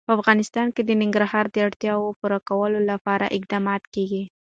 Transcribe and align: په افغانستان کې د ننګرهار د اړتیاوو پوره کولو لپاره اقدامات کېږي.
په 0.07 0.11
افغانستان 0.17 0.67
کې 0.75 0.81
د 0.85 0.91
ننګرهار 1.01 1.45
د 1.51 1.55
اړتیاوو 1.67 2.17
پوره 2.19 2.39
کولو 2.49 2.79
لپاره 2.91 3.33
اقدامات 3.37 3.83
کېږي. 3.93 4.23